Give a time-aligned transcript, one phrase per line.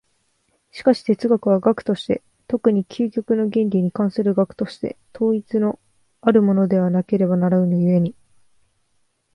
[0.71, 5.77] しかし哲学は学として、特に究極の原理に関する学として、統一の
[6.21, 8.15] あるものでなければならぬ故に、